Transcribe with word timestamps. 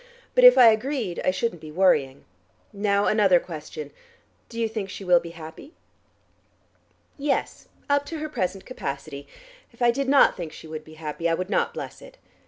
"But 0.33 0.43
if 0.43 0.57
I 0.57 0.69
agreed, 0.71 1.21
I 1.23 1.29
shouldn't 1.29 1.61
be 1.61 1.69
worrying. 1.71 2.25
Now 2.73 3.05
another 3.05 3.39
question: 3.39 3.91
Do 4.49 4.59
you 4.59 4.67
think 4.67 4.89
she 4.89 5.03
will 5.03 5.19
be 5.19 5.29
happy?" 5.29 5.75
"Yes, 7.19 7.67
up 7.87 8.07
to 8.07 8.17
her 8.17 8.27
present 8.27 8.65
capacity. 8.65 9.27
If 9.71 9.79
I 9.79 9.91
did 9.91 10.09
not 10.09 10.35
think 10.35 10.53
she 10.53 10.65
would 10.65 10.83
be 10.83 10.95
happy, 10.95 11.29
I 11.29 11.35
would 11.35 11.51
not 11.51 11.75
bless 11.75 12.01
it. 12.01 12.17